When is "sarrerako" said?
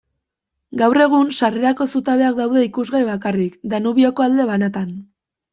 1.39-1.87